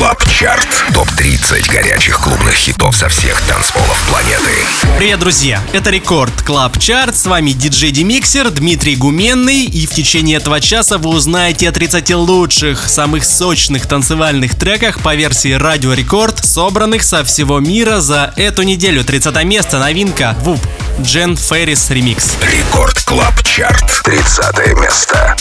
Club 0.00 0.24
Chart. 0.30 0.66
Топ-30 0.94 1.70
горячих 1.70 2.20
клубных 2.20 2.54
хитов 2.54 2.96
со 2.96 3.10
всех 3.10 3.38
танцполов 3.42 4.02
планеты. 4.08 4.50
Привет, 4.96 5.18
друзья! 5.18 5.62
Это 5.74 5.90
Record 5.90 6.32
Club 6.40 6.78
Chart. 6.78 7.14
С 7.14 7.26
вами 7.26 7.50
диджей 7.50 7.90
Демиксер 7.90 8.48
Дмитрий 8.50 8.96
Гуменный. 8.96 9.66
И 9.66 9.86
в 9.86 9.90
течение 9.90 10.38
этого 10.38 10.58
часа 10.58 10.96
вы 10.96 11.10
узнаете 11.10 11.68
о 11.68 11.72
30 11.72 12.14
лучших, 12.14 12.88
самых 12.88 13.26
сочных 13.26 13.86
танцевальных 13.86 14.58
треках 14.58 15.02
по 15.02 15.14
версии 15.14 15.52
Радио 15.52 15.92
Рекорд, 15.92 16.42
собранных 16.42 17.02
со 17.02 17.22
всего 17.22 17.60
мира 17.60 18.00
за 18.00 18.32
эту 18.36 18.62
неделю. 18.62 19.04
30 19.04 19.44
место, 19.44 19.80
новинка, 19.80 20.34
Whoop, 20.40 20.60
Jen 21.02 21.36
Ferris 21.36 21.90
ремикс. 21.90 22.38
Record 22.40 22.98
Club 23.04 23.42
Chart. 23.42 24.00
30 24.02 24.80
место. 24.80 25.36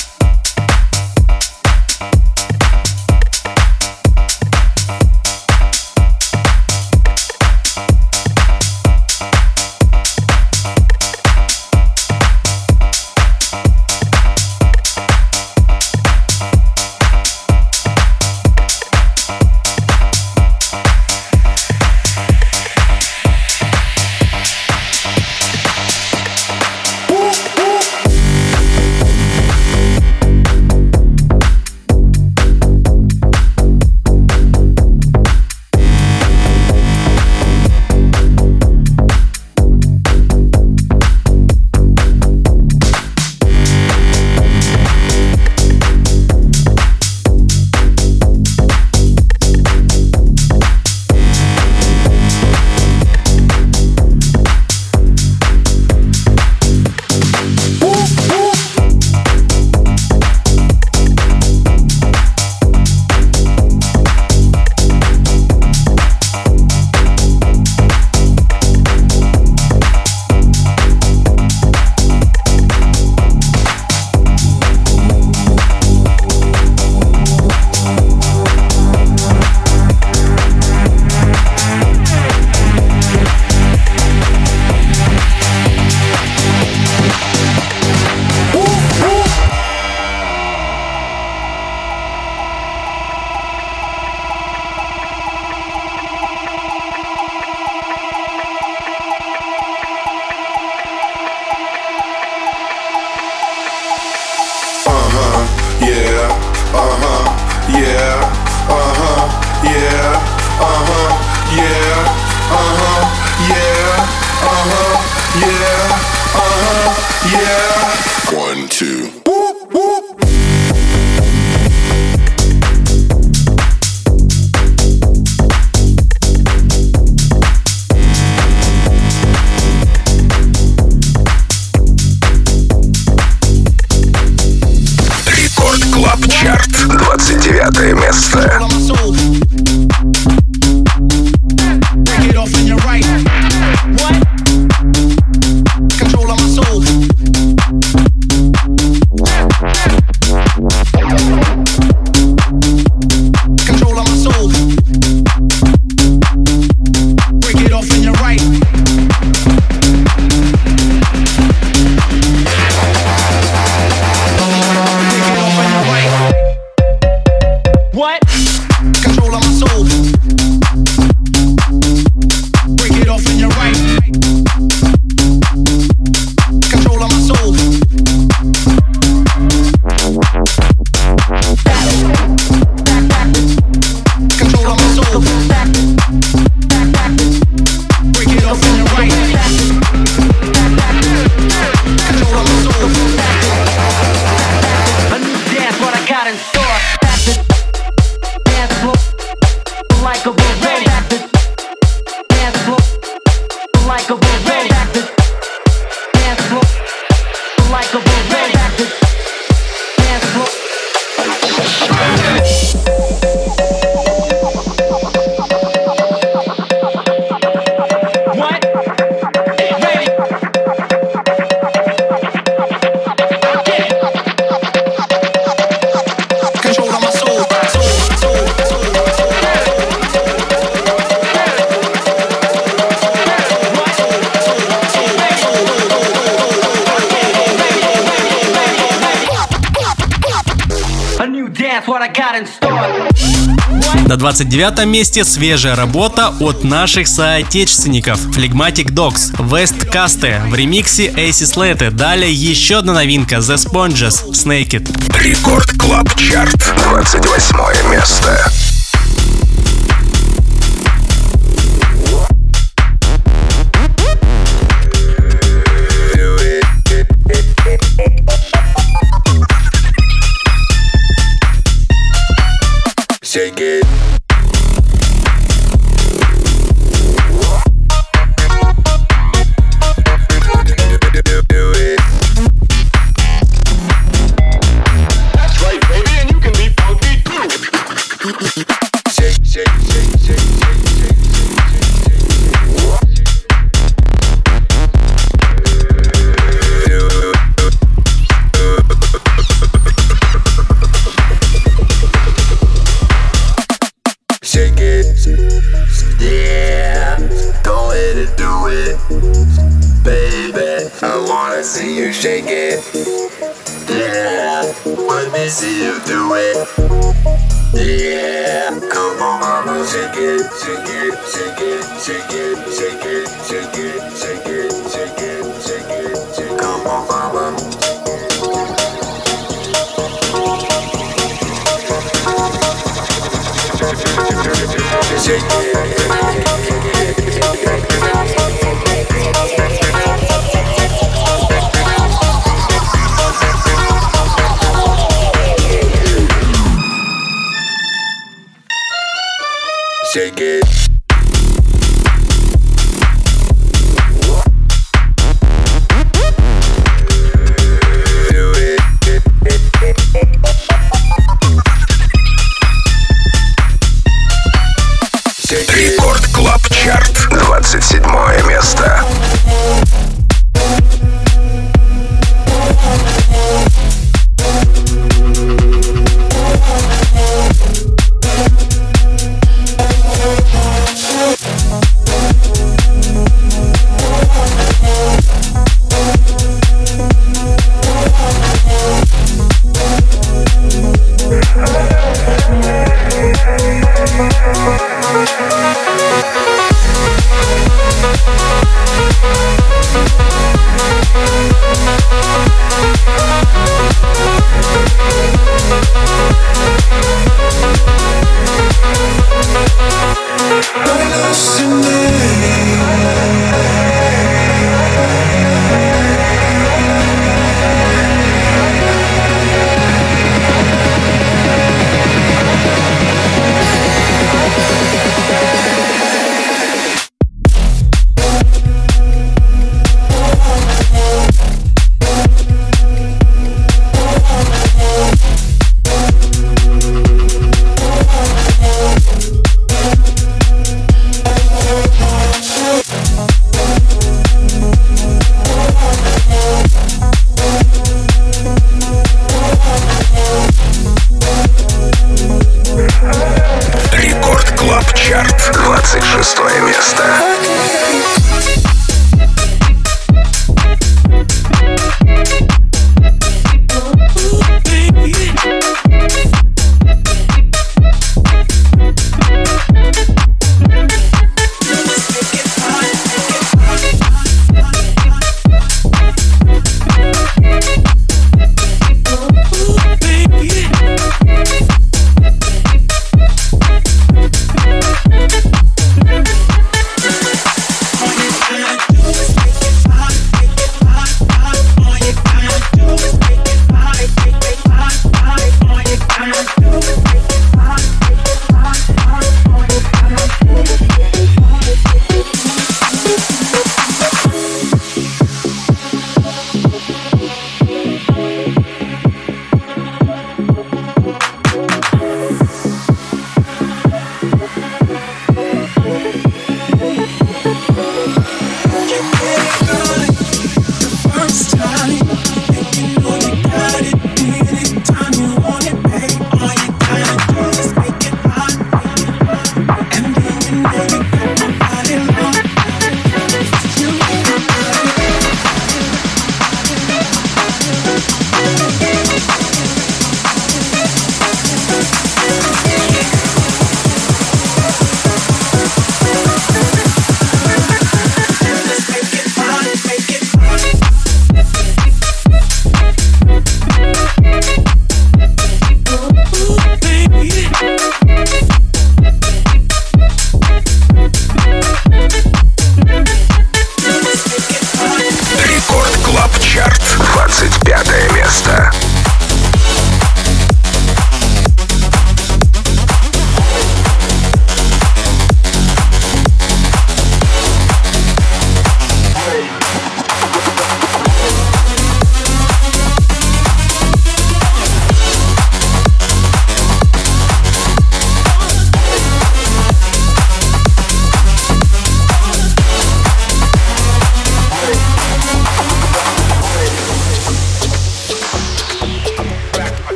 29 244.39 244.85
месте 244.85 245.25
свежая 245.25 245.75
работа 245.75 246.33
от 246.39 246.63
наших 246.63 247.09
соотечественников 247.09 248.19
Phlegmatic 248.27 248.91
Dogs 248.91 249.35
West 249.37 249.91
Caste 249.91 250.47
в 250.49 250.55
ремиксе 250.55 251.07
Aces 251.09 251.55
Lete. 251.57 251.91
Далее 251.91 252.31
еще 252.31 252.77
одна 252.77 252.93
новинка 252.93 253.35
The 253.37 253.55
Sponges 253.55 254.31
Snaked. 254.31 255.21
Рекорд 255.21 255.71
Клаб 255.77 256.07
Чарт 256.15 256.73
28 256.85 257.91
место. 257.91 258.49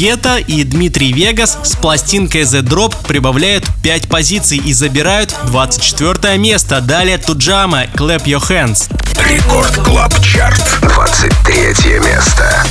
Guetta 0.00 0.38
и 0.38 0.64
Dimitri 0.64 1.12
Vegas 1.12 1.58
с 1.62 1.76
пластинкой 1.76 2.44
The 2.44 2.62
Drop 2.62 2.94
прибавляют 3.06 3.66
5 3.82 4.08
позиций 4.08 4.56
и 4.56 4.72
забирают 4.72 5.34
24 5.48 6.38
место. 6.38 6.80
Далее 6.80 7.18
Tujamo, 7.18 7.84
Clap 7.84 8.24
Your 8.24 8.40
Hands. 8.40 8.90
Record 9.28 9.76
Club 9.84 10.18
Chart, 10.22 10.62
23 10.80 11.98
место. 11.98 12.64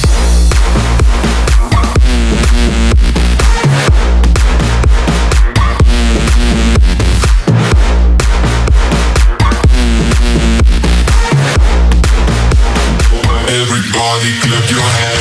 Everybody 13.48 14.31
clap 14.41 14.71
your 14.71 14.81
hands. 14.81 15.18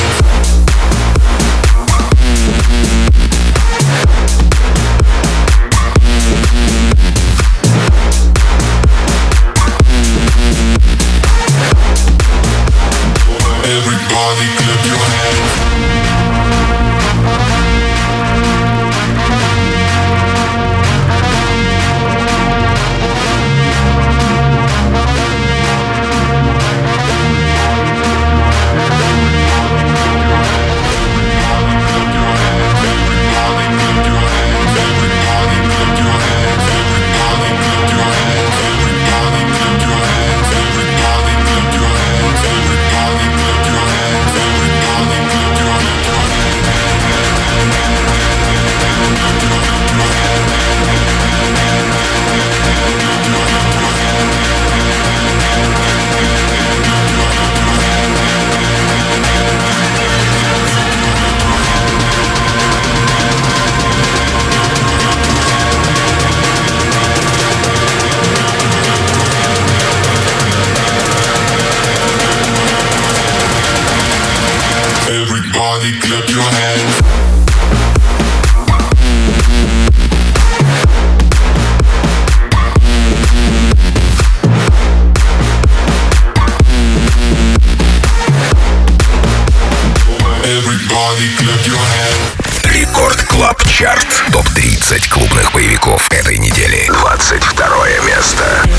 20 94.89 95.07
клубных 95.11 95.53
боевиков 95.53 96.09
этой 96.09 96.39
недели. 96.39 96.87
22 96.87 97.89
место. 98.07 98.78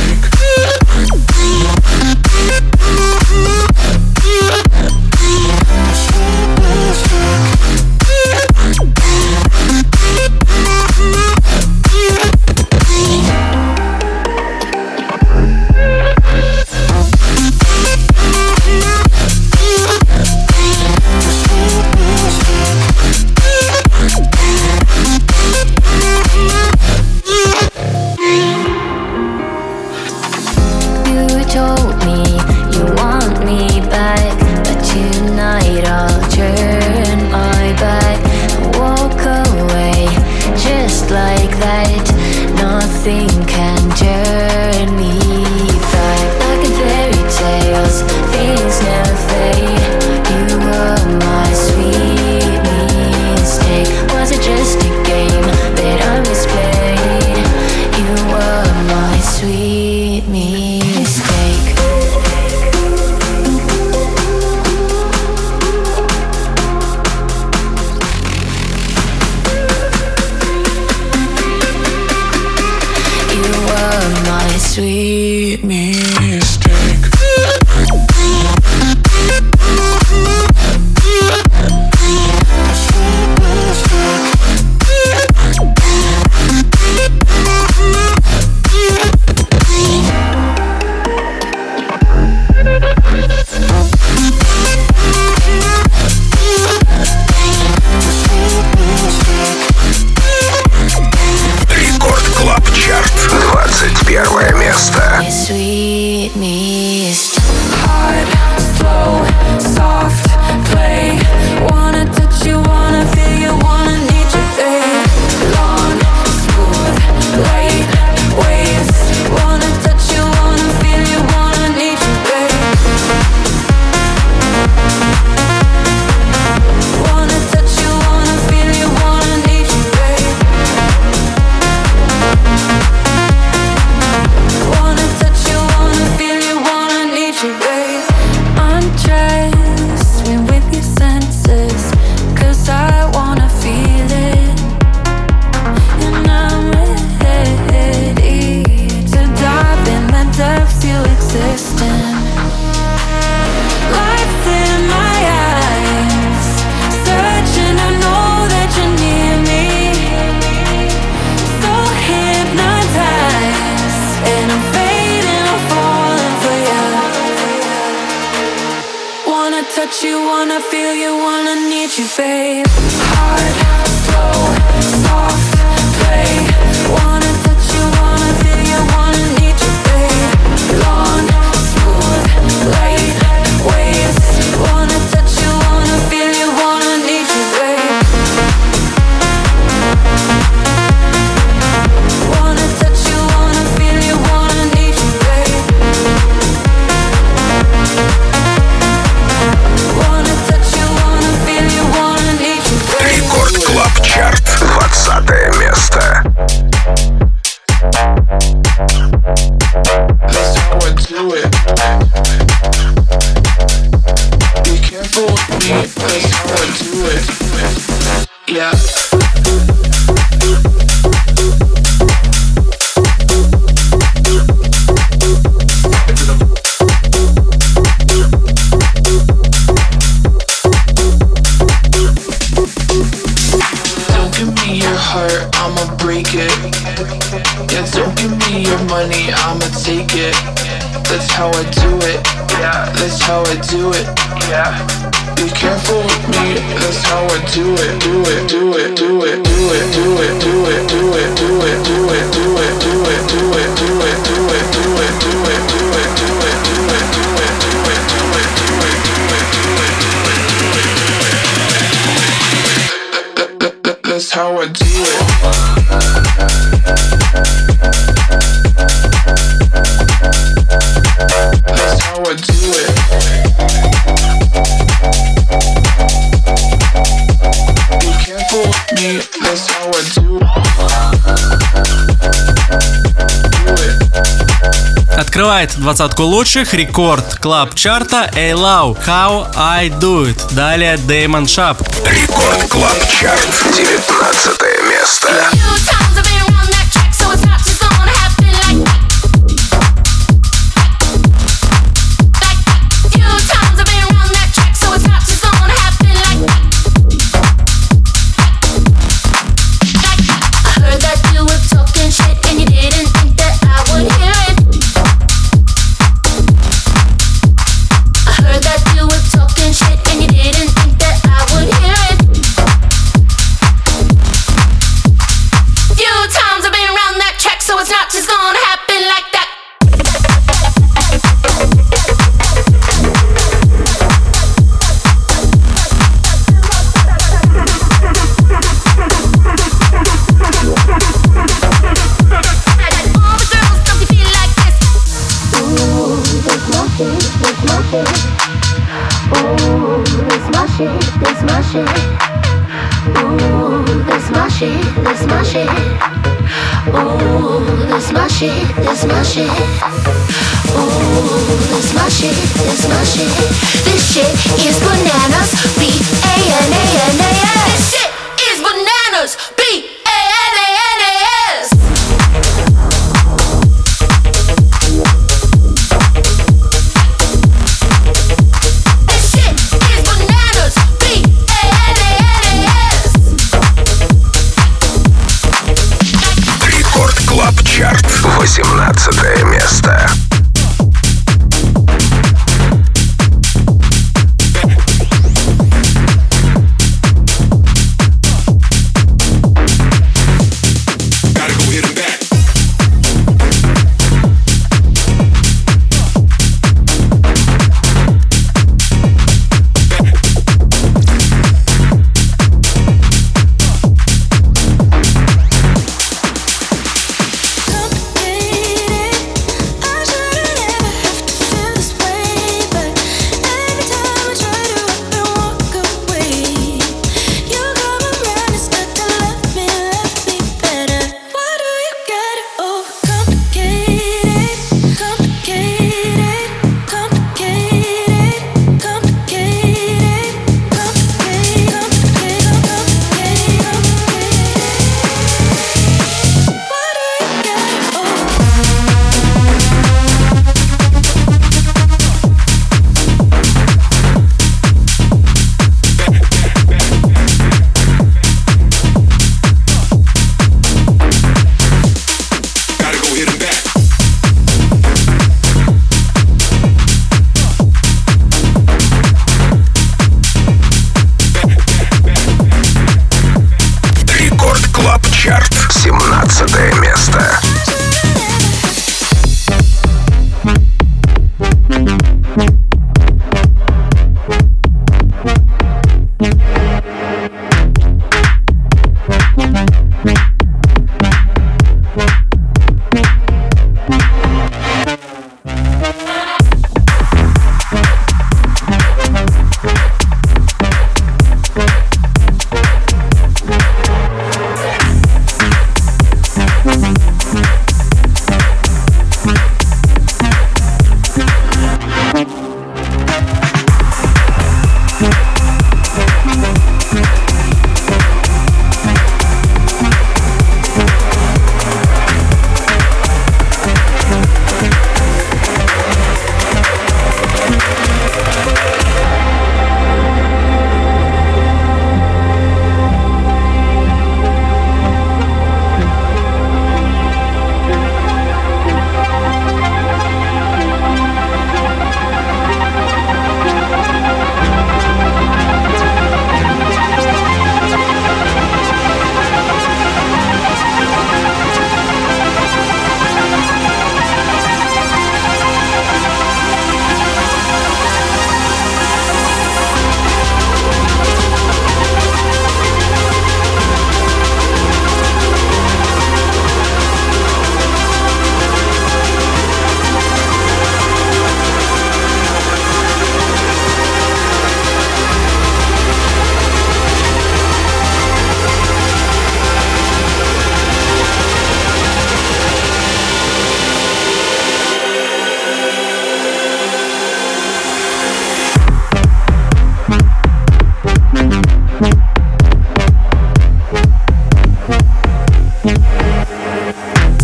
Открывает 285.51 285.81
двадцатку 285.81 286.23
лучших 286.23 286.75
рекорд 286.75 287.39
клаб 287.41 287.75
чарта 287.75 288.31
Low 288.37 288.97
How 289.05 289.49
I 289.57 289.89
Do 289.89 290.25
It. 290.25 290.55
Далее 290.55 290.97
Дэймон 290.97 291.49
Шап. 291.49 291.83
Рекорд 292.07 292.69
клаб 292.69 292.97
чарт. 293.09 293.49
19 293.77 294.61
место. 294.89 295.51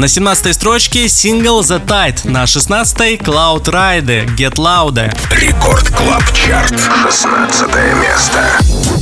На 0.07 0.11
17 0.11 0.55
строчке 0.55 1.09
сингл 1.09 1.63
The 1.63 1.85
Tide, 1.85 2.31
на 2.31 2.47
16 2.47 2.97
Cloud 3.23 3.65
Ride 3.65 4.37
Get 4.37 4.55
Louder. 4.55 5.13
Рекорд 5.33 5.89
Клаб 5.89 6.23
Чарт, 6.33 6.81
16 7.11 7.67
место. 8.01 8.96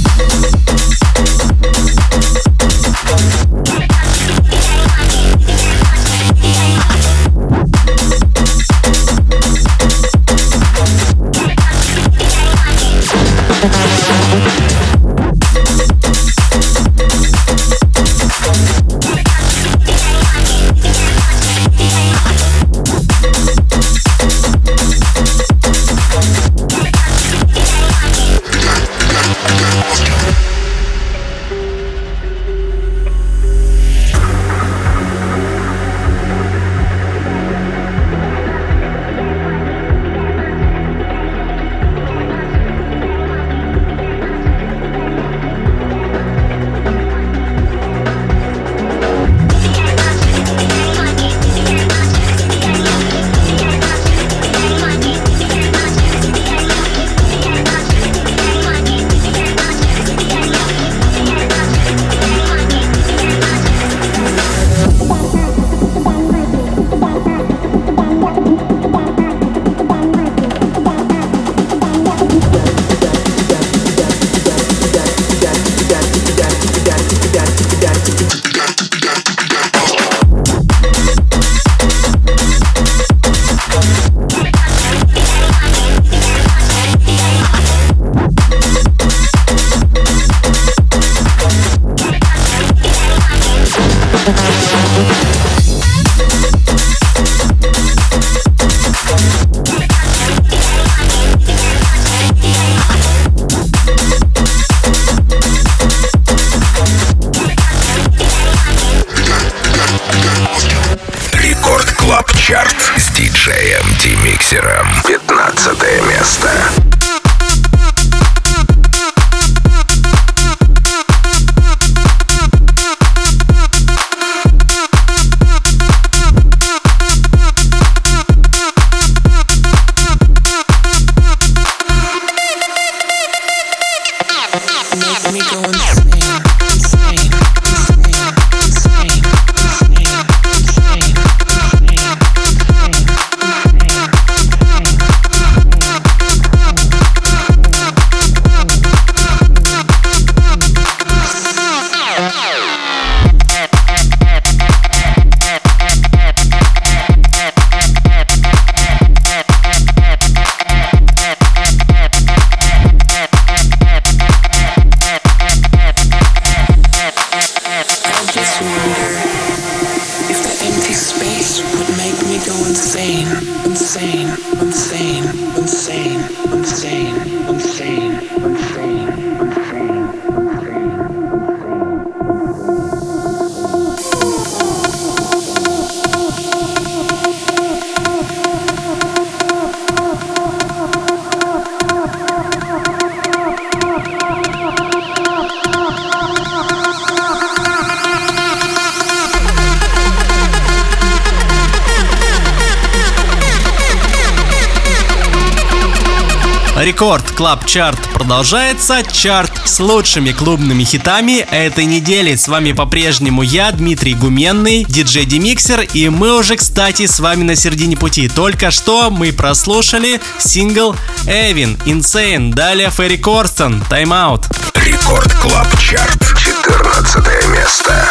Record 206.76 207.30
Club 207.30 207.66
Chart 207.66 208.00
продолжается. 208.12 209.02
Чарт 209.04 209.52
с 209.64 209.78
лучшими 209.78 210.32
клубными 210.32 210.82
хитами 210.82 211.38
этой 211.50 211.84
недели. 211.84 212.34
С 212.34 212.48
вами 212.48 212.72
по-прежнему 212.72 213.42
я, 213.42 213.70
Дмитрий 213.70 214.14
Гуменный, 214.14 214.84
диджей 214.84 215.24
Демиксер. 215.24 215.82
И 215.92 216.08
мы 216.08 216.36
уже, 216.36 216.56
кстати, 216.56 217.06
с 217.06 217.20
вами 217.20 217.44
на 217.44 217.54
середине 217.54 217.96
пути. 217.96 218.28
Только 218.28 218.72
что 218.72 219.10
мы 219.10 219.32
прослушали 219.32 220.20
сингл 220.38 220.96
Эвин, 221.26 221.76
Insane. 221.86 222.52
Далее 222.52 222.90
Ferry 222.90 223.18
Corsten, 223.18 223.84
Time 223.88 224.08
Out. 224.08 224.44
Record 224.84 225.32
Club 225.34 225.78
Chart, 225.78 226.20
14 226.36 227.48
место. 227.50 228.10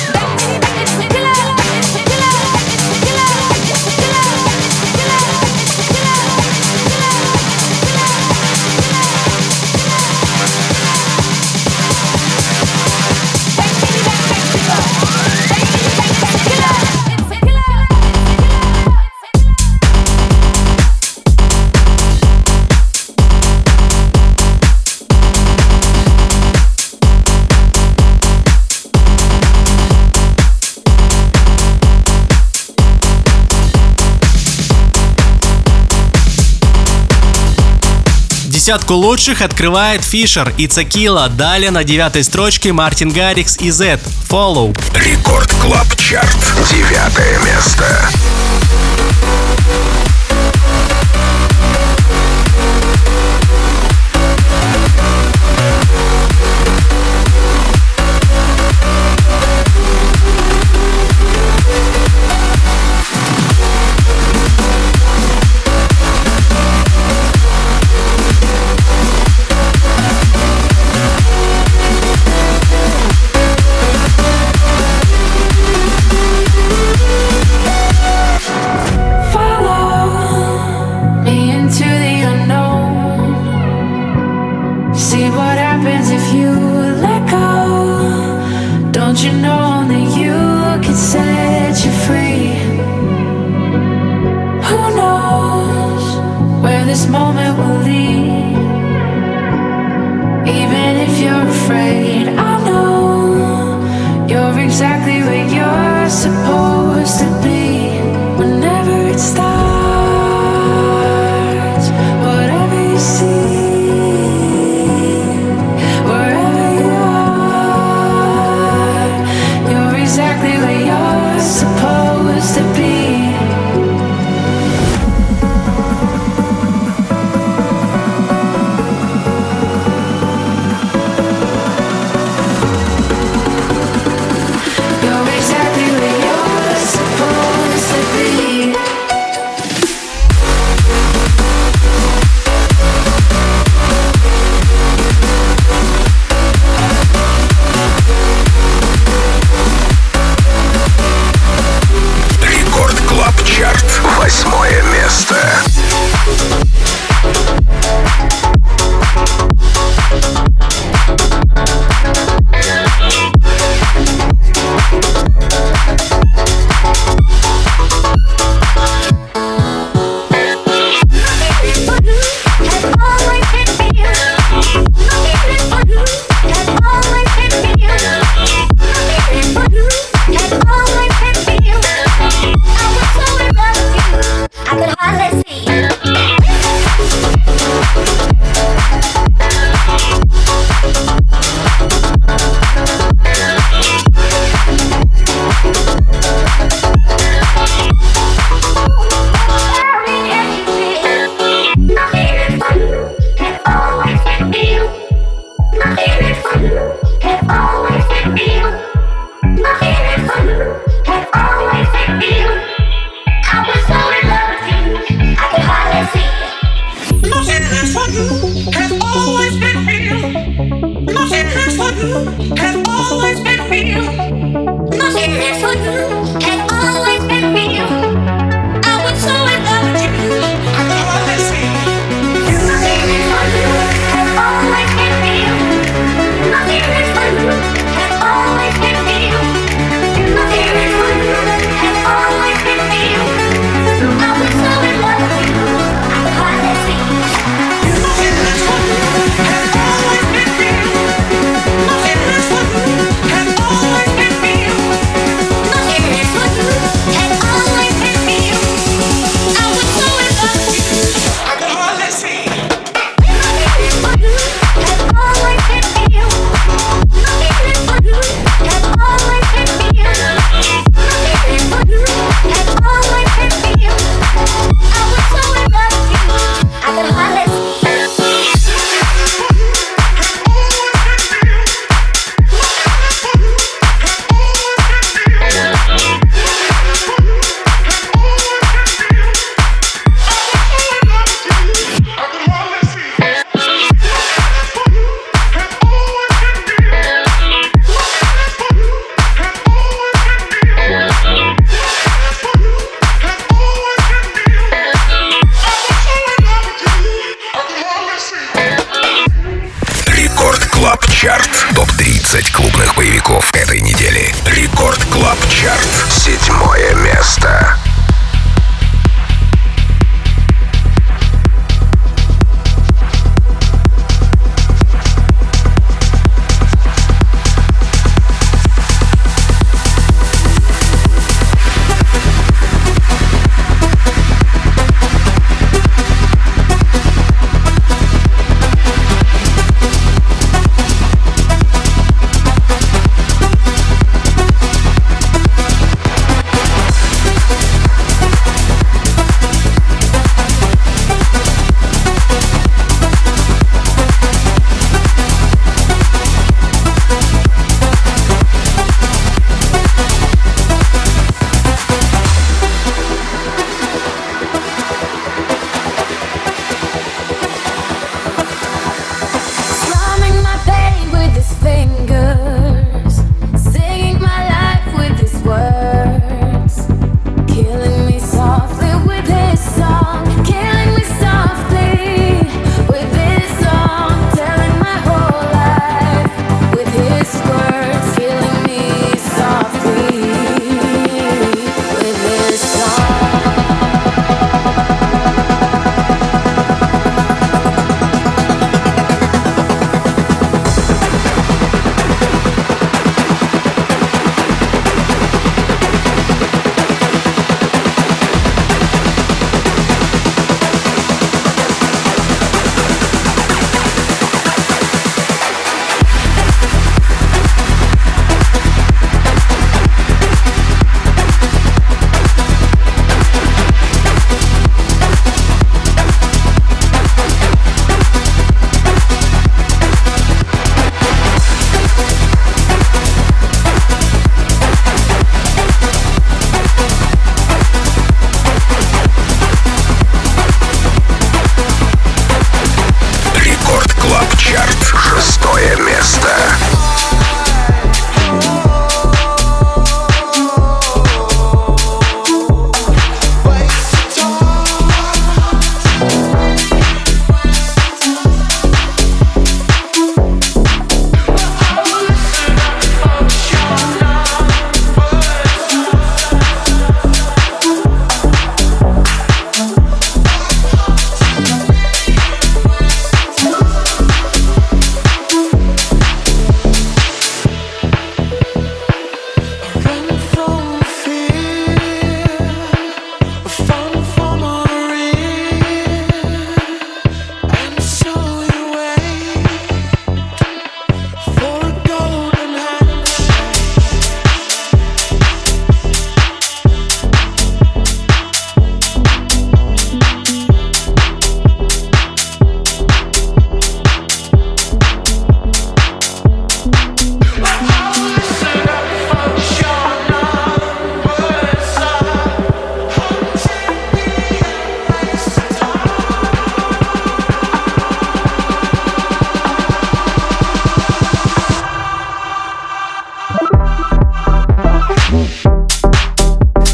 Десятку 38.61 38.93
лучших 38.93 39.41
открывает 39.41 40.03
Fisher 40.03 40.67
It's 40.67 40.89
a 40.89 40.94
Killa. 40.94 41.27
Далее 41.29 41.71
на 41.71 41.83
девятой 41.83 42.23
строчке 42.23 42.71
Martin 42.71 43.09
Garrix 43.09 43.57
и 43.57 43.71
Zedd. 43.71 43.99
Follow. 44.29 44.77
Record 44.93 45.51
Club 45.53 45.95
Chart. 45.95 46.37
Девятое 46.69 47.39
место. 47.39 48.07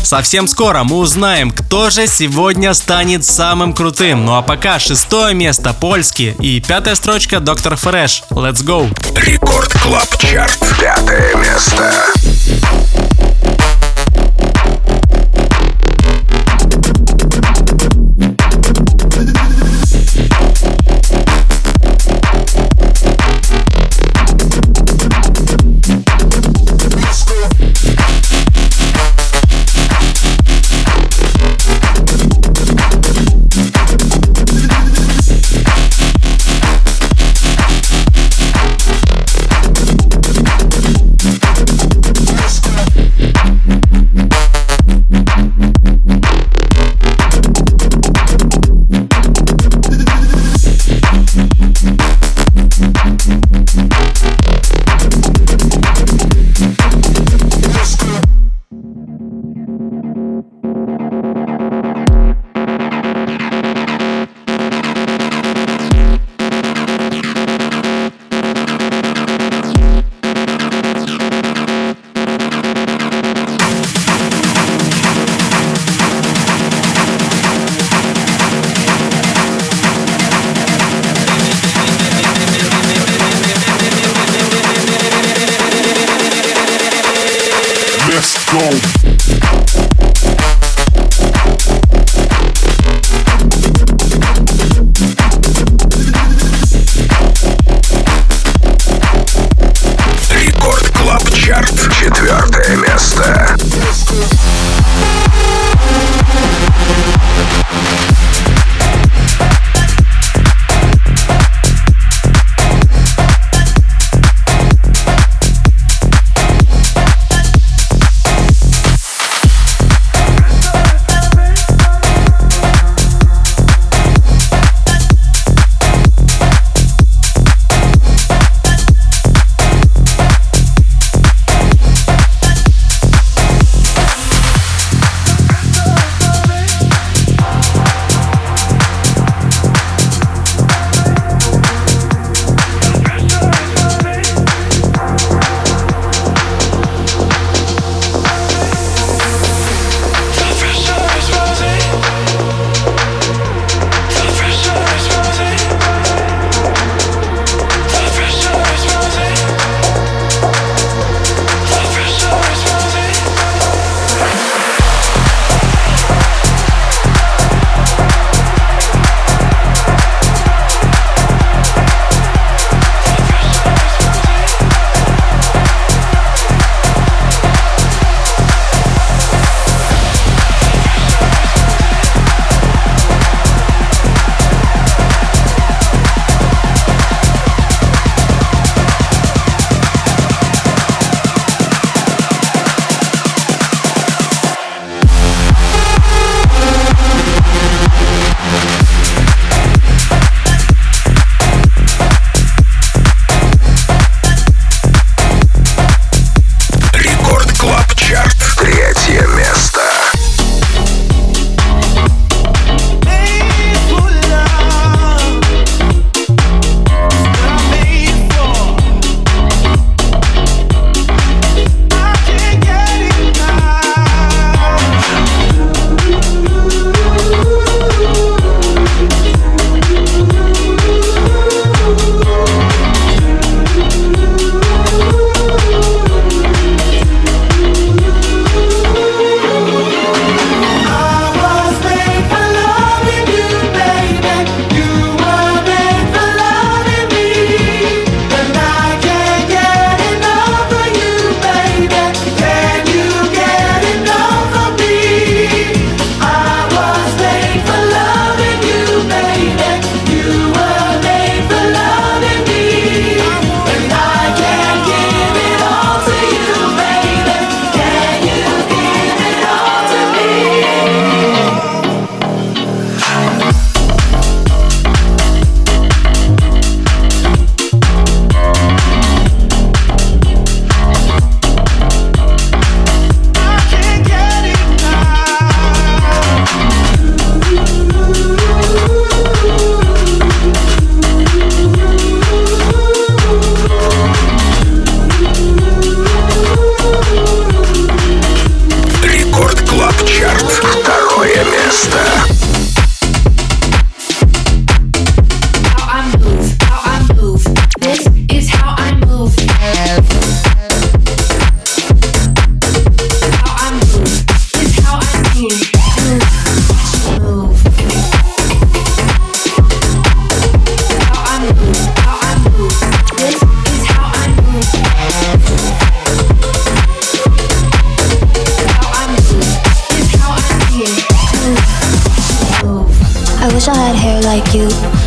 Совсем 0.08 0.48
скоро 0.48 0.86
мы 0.86 1.00
узнаем, 1.00 1.52
кто 1.52 1.90
же 1.90 2.08
сегодня 2.08 2.74
станет 2.74 3.26
самым 3.26 3.74
крутым. 3.74 4.24
Ну 4.24 4.36
а 4.36 4.42
пока 4.42 4.80
шестое 4.80 5.34
место 5.34 5.74
польский 5.74 6.30
и 6.40 6.62
пятая 6.62 6.96
строчка 6.96 7.42
Dr. 7.42 7.76
Fresch. 7.76 8.24
Let's 8.30 8.64
go! 8.64 8.90
Record 9.20 9.74
Club 9.74 10.08
Chart. 10.18 10.60
Пятое 10.80 11.36
место. 11.36 11.94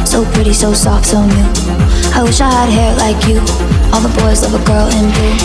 So 0.05 0.25
pretty, 0.33 0.53
so 0.53 0.73
soft, 0.73 1.07
so 1.07 1.25
new. 1.25 1.47
I 2.15 2.23
wish 2.23 2.41
I 2.41 2.51
had 2.51 2.69
hair 2.69 2.95
like 2.97 3.27
you. 3.27 3.41
All 3.93 4.01
the 4.01 4.13
boys 4.21 4.43
love 4.43 4.55
a 4.55 4.65
girl 4.65 4.87
in 4.89 5.11
blue. 5.11 5.37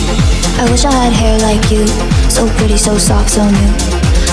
I 0.58 0.68
wish 0.70 0.84
I 0.84 0.92
had 0.92 1.12
hair 1.12 1.38
like 1.40 1.70
you, 1.70 1.86
so 2.30 2.46
pretty, 2.56 2.76
so 2.76 2.98
soft, 2.98 3.30
so 3.30 3.44
new. 3.44 3.72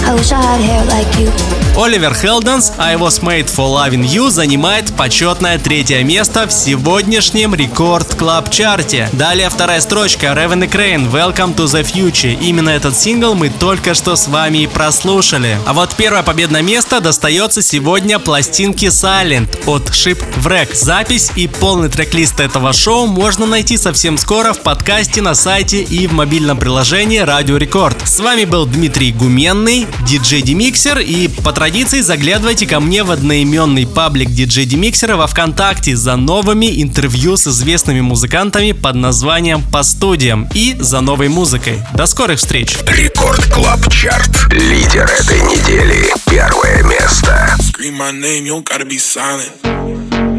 I 0.05 0.13
wish 0.15 0.31
I 0.31 0.41
had 0.41 0.61
hair 0.61 0.85
like 0.85 1.09
you. 1.17 1.62
Оливер 1.75 2.13
Хелденс 2.13 2.71
«I 2.77 2.97
was 2.97 3.23
made 3.23 3.47
for 3.47 3.67
loving 3.67 4.03
you» 4.03 4.29
занимает 4.29 4.93
почетное 4.95 5.57
третье 5.57 6.03
место 6.03 6.45
в 6.45 6.51
сегодняшнем 6.51 7.55
рекорд 7.55 8.13
клаб 8.13 8.51
чарте. 8.51 9.09
Далее 9.11 9.49
вторая 9.49 9.81
строчка 9.81 10.27
Raven 10.27 10.65
и 10.65 10.67
Crane 10.67 11.11
«Welcome 11.11 11.55
to 11.55 11.65
the 11.65 11.83
Future». 11.83 12.37
Именно 12.39 12.69
этот 12.69 12.95
сингл 12.95 13.33
мы 13.33 13.49
только 13.49 13.95
что 13.95 14.15
с 14.15 14.27
вами 14.27 14.59
и 14.59 14.67
прослушали. 14.67 15.57
А 15.65 15.73
вот 15.73 15.95
первое 15.95 16.21
победное 16.21 16.61
место 16.61 17.01
достается 17.01 17.63
сегодня 17.63 18.19
пластинке 18.19 18.87
Silent 18.87 19.49
от 19.65 19.89
Ship 19.89 20.23
Wreck. 20.43 20.75
Запись 20.75 21.31
и 21.35 21.47
полный 21.47 21.89
трек-лист 21.89 22.39
этого 22.39 22.71
шоу 22.73 23.07
можно 23.07 23.47
найти 23.47 23.77
совсем 23.77 24.19
скоро 24.19 24.53
в 24.53 24.59
подкасте 24.59 25.23
на 25.23 25.33
сайте 25.33 25.81
и 25.81 26.05
в 26.05 26.13
мобильном 26.13 26.59
приложении 26.59 27.17
Радио 27.17 27.57
Рекорд. 27.57 27.97
С 28.07 28.19
вами 28.19 28.45
был 28.45 28.67
Дмитрий 28.67 29.11
Гуменный, 29.11 29.87
диджей 30.05 30.43
Демиксер 30.43 30.99
и 30.99 31.27
по 31.27 31.51
традиции 31.63 32.01
заглядывайте 32.01 32.67
ко 32.67 32.81
мне 32.81 33.03
в 33.03 33.11
одноименный 33.11 33.87
паблик 33.87 34.29
диджей 34.29 34.65
Демиксера 34.65 35.15
во 35.15 35.27
Вконтакте 35.27 35.95
за 35.95 36.17
новыми 36.17 36.81
интервью 36.81 37.37
с 37.37 37.47
известными 37.47 38.01
музыкантами 38.01 38.73
под 38.73 38.95
названием 38.95 39.63
«По 39.71 39.81
студиям» 39.83 40.49
и 40.53 40.75
за 40.77 40.99
новой 40.99 41.29
музыкой. 41.29 41.79
До 41.93 42.05
скорых 42.05 42.39
встреч! 42.39 42.75
Record 42.85 43.45
Club 43.45 43.89
Chart. 43.89 44.51
Лидер 44.51 45.09
этой 45.09 45.39
недели. 45.39 46.13
Первое 46.29 46.83
место. 46.83 47.55
Scream 47.59 47.97
my 47.97 48.11
name, 48.11 48.45
you 48.45 48.61
gotta 48.65 48.85
be 48.85 48.97
silent. 48.97 50.32